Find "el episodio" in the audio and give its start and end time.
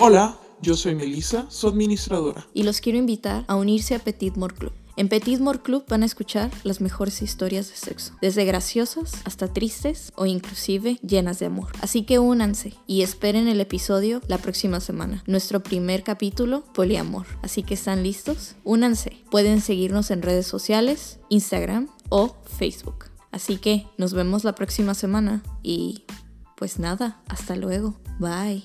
13.48-14.22